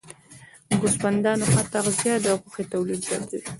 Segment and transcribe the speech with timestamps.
[0.67, 3.41] د ګوسفندانو ښه تغذیه د غوښې تولید زیاتوي.